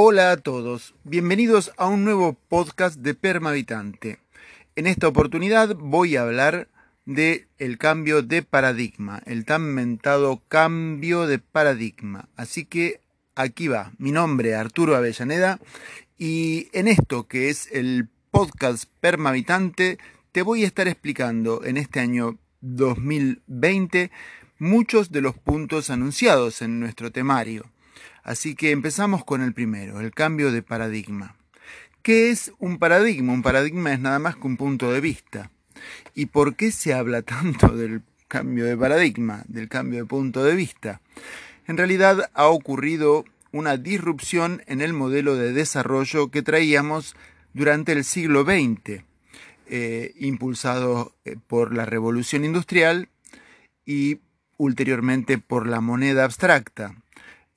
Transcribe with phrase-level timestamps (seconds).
[0.00, 4.20] Hola a todos, bienvenidos a un nuevo podcast de Permavitante.
[4.76, 6.68] En esta oportunidad voy a hablar
[7.04, 12.28] de el cambio de paradigma, el tan mentado cambio de paradigma.
[12.36, 13.00] Así que
[13.34, 15.58] aquí va, mi nombre es Arturo Avellaneda
[16.16, 19.98] y en esto que es el podcast Permavitante
[20.30, 24.12] te voy a estar explicando en este año 2020
[24.60, 27.68] muchos de los puntos anunciados en nuestro temario.
[28.28, 31.34] Así que empezamos con el primero, el cambio de paradigma.
[32.02, 33.32] ¿Qué es un paradigma?
[33.32, 35.50] Un paradigma es nada más que un punto de vista.
[36.14, 40.54] ¿Y por qué se habla tanto del cambio de paradigma, del cambio de punto de
[40.54, 41.00] vista?
[41.66, 47.16] En realidad ha ocurrido una disrupción en el modelo de desarrollo que traíamos
[47.54, 49.04] durante el siglo XX,
[49.70, 53.08] eh, impulsado eh, por la revolución industrial
[53.86, 54.20] y
[54.58, 56.94] ulteriormente por la moneda abstracta.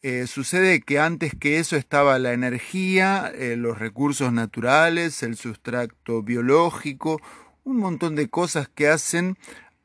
[0.03, 6.23] Eh, sucede que antes que eso estaba la energía, eh, los recursos naturales, el sustrato
[6.23, 7.21] biológico,
[7.63, 9.37] un montón de cosas que hacen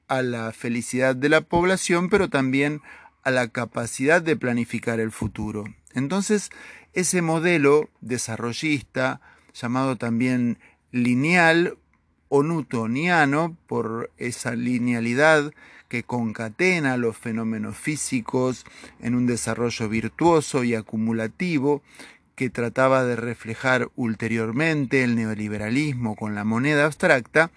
[0.08, 2.80] a la felicidad de la población, pero también
[3.24, 5.64] a la capacidad de planificar el futuro.
[5.92, 6.48] Entonces,
[6.94, 9.20] ese modelo desarrollista,
[9.52, 10.58] llamado también
[10.92, 11.76] lineal
[12.28, 15.52] o newtoniano, por esa linealidad
[15.88, 18.64] que concatena los fenómenos físicos
[19.00, 21.82] en un desarrollo virtuoso y acumulativo
[22.34, 27.50] que trataba de reflejar ulteriormente el neoliberalismo con la moneda abstracta,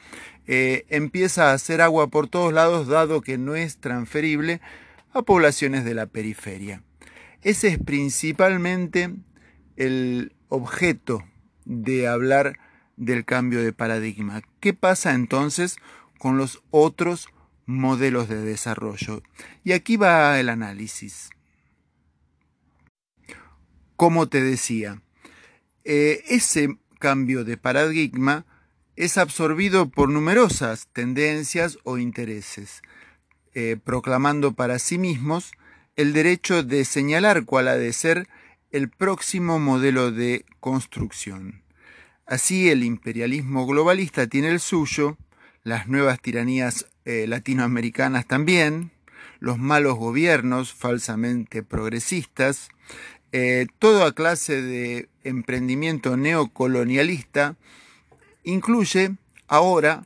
[0.48, 4.62] eh, empieza a hacer agua por todos lados dado que no es transferible
[5.12, 6.82] a poblaciones de la periferia.
[7.42, 9.14] Ese es principalmente
[9.76, 11.24] el objeto
[11.66, 12.58] de hablar
[13.00, 14.44] del cambio de paradigma.
[14.60, 15.78] ¿Qué pasa entonces
[16.20, 17.30] con los otros
[17.70, 19.22] modelos de desarrollo.
[19.64, 21.30] Y aquí va el análisis.
[23.96, 25.02] Como te decía,
[25.84, 28.46] eh, ese cambio de paradigma
[28.96, 32.82] es absorbido por numerosas tendencias o intereses,
[33.54, 35.52] eh, proclamando para sí mismos
[35.96, 38.28] el derecho de señalar cuál ha de ser
[38.72, 41.62] el próximo modelo de construcción.
[42.30, 45.18] Así el imperialismo globalista tiene el suyo,
[45.64, 48.92] las nuevas tiranías eh, latinoamericanas también,
[49.40, 52.70] los malos gobiernos falsamente progresistas,
[53.32, 57.56] eh, toda clase de emprendimiento neocolonialista,
[58.44, 59.16] incluye
[59.48, 60.06] ahora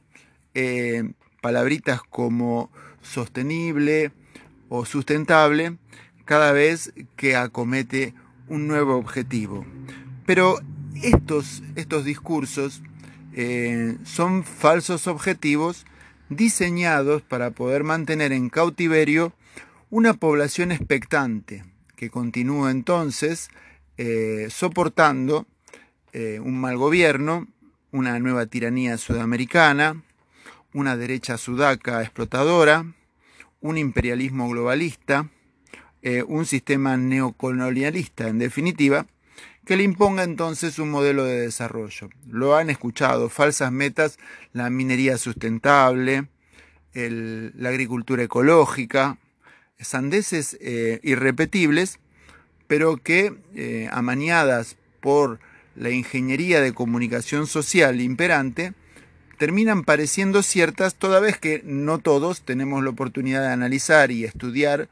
[0.54, 1.04] eh,
[1.42, 4.14] palabritas como sostenible
[4.70, 5.76] o sustentable
[6.24, 8.14] cada vez que acomete
[8.48, 9.66] un nuevo objetivo.
[10.26, 10.62] Pero
[11.04, 12.82] estos, estos discursos
[13.34, 15.86] eh, son falsos objetivos
[16.30, 19.34] diseñados para poder mantener en cautiverio
[19.90, 21.64] una población expectante
[21.96, 23.50] que continúa entonces
[23.98, 25.46] eh, soportando
[26.14, 27.48] eh, un mal gobierno,
[27.92, 30.02] una nueva tiranía sudamericana,
[30.74, 32.86] una derecha sudaca explotadora,
[33.62, 35.30] un imperialismo globalista,
[36.28, 39.06] un sistema neocolonialista en definitiva,
[39.66, 42.10] que le imponga entonces un modelo de desarrollo.
[42.28, 44.18] Lo han escuchado, falsas metas,
[44.52, 46.28] la minería sustentable,
[46.94, 49.18] la agricultura ecológica,
[49.80, 52.00] sandeces eh, irrepetibles,
[52.68, 55.40] pero que eh, amañadas por
[55.76, 58.74] la ingeniería de comunicación social imperante,
[59.38, 64.90] terminan pareciendo ciertas toda vez que no todos tenemos la oportunidad de analizar y estudiar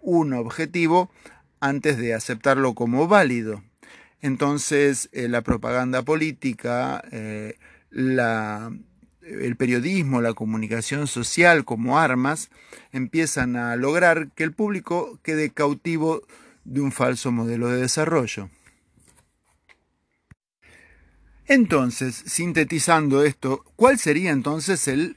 [0.00, 1.10] un objetivo
[1.58, 3.62] antes de aceptarlo como válido.
[4.22, 7.56] Entonces, eh, la propaganda política, eh,
[7.90, 12.50] el periodismo, la comunicación social como armas,
[12.92, 16.22] empiezan a lograr que el público quede cautivo
[16.64, 18.50] de un falso modelo de desarrollo.
[21.46, 25.16] Entonces, sintetizando esto, ¿cuál sería entonces el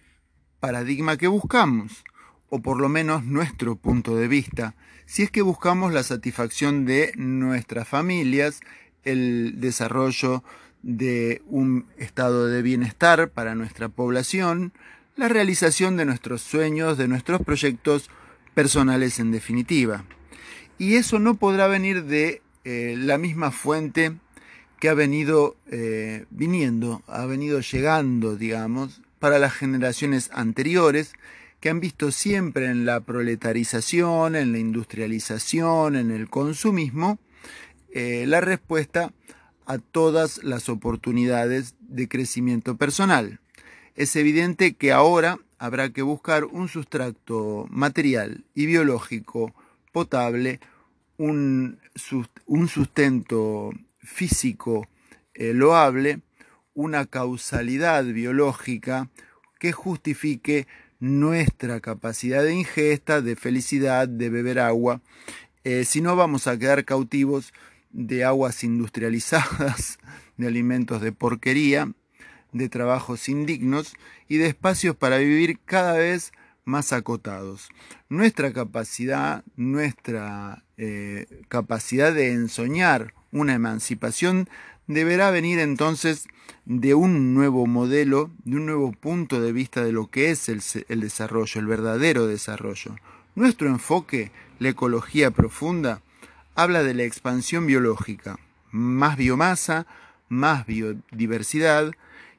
[0.59, 2.03] paradigma que buscamos?
[2.49, 4.75] O por lo menos nuestro punto de vista,
[5.05, 8.61] si es que buscamos la satisfacción de nuestras familias
[9.03, 10.43] el desarrollo
[10.81, 14.73] de un estado de bienestar para nuestra población,
[15.15, 18.09] la realización de nuestros sueños, de nuestros proyectos
[18.53, 20.05] personales en definitiva.
[20.77, 24.13] Y eso no podrá venir de eh, la misma fuente
[24.79, 31.13] que ha venido eh, viniendo, ha venido llegando, digamos, para las generaciones anteriores,
[31.61, 37.19] que han visto siempre en la proletarización, en la industrialización, en el consumismo,
[37.95, 39.13] eh, la respuesta
[39.65, 43.39] a todas las oportunidades de crecimiento personal.
[43.95, 49.53] Es evidente que ahora habrá que buscar un sustrato material y biológico
[49.91, 50.59] potable,
[51.17, 51.79] un,
[52.47, 54.87] un sustento físico
[55.35, 56.21] eh, loable,
[56.73, 59.09] una causalidad biológica
[59.59, 60.67] que justifique
[60.99, 65.01] nuestra capacidad de ingesta, de felicidad, de beber agua.
[65.63, 67.53] Eh, si no, vamos a quedar cautivos
[67.93, 69.99] de aguas industrializadas,
[70.37, 71.93] de alimentos de porquería,
[72.51, 73.93] de trabajos indignos
[74.27, 76.33] y de espacios para vivir cada vez
[76.65, 77.69] más acotados.
[78.09, 84.47] Nuestra capacidad, nuestra eh, capacidad de ensoñar una emancipación
[84.87, 86.27] deberá venir entonces
[86.65, 90.61] de un nuevo modelo, de un nuevo punto de vista de lo que es el,
[90.87, 92.95] el desarrollo, el verdadero desarrollo.
[93.35, 96.01] Nuestro enfoque, la ecología profunda,
[96.55, 98.39] habla de la expansión biológica,
[98.71, 99.85] más biomasa,
[100.29, 101.91] más biodiversidad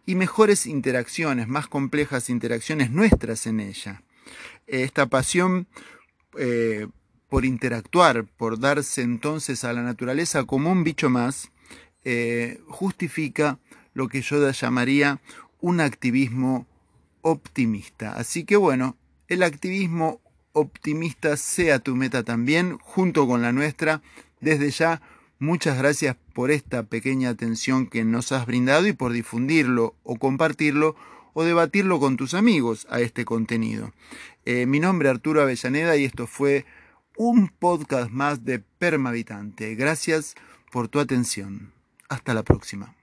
[0.07, 4.03] y mejores interacciones, más complejas interacciones nuestras en ella.
[4.67, 5.67] Esta pasión
[6.39, 6.89] eh,
[7.29, 11.51] por interactuar, por darse entonces a la naturaleza como un bicho más,
[12.05, 13.59] eh, justifica
[13.95, 15.21] lo que yo llamaría
[15.61, 16.67] un activismo
[17.23, 18.13] optimista.
[18.13, 18.97] Así que bueno,
[19.29, 20.21] el activismo
[20.55, 24.01] optimista sea tu meta también, junto con la nuestra.
[24.41, 25.03] Desde ya,
[25.39, 30.97] muchas gracias por esta pequeña atención que nos has brindado y por difundirlo o compartirlo
[31.35, 33.93] o debatirlo con tus amigos a este contenido.
[34.47, 36.65] Eh, mi nombre es Arturo Avellaneda y esto fue
[37.17, 39.75] un podcast más de Permavitante.
[39.75, 40.35] Gracias
[40.73, 41.73] por tu atención.
[42.09, 42.95] Hasta la próxima.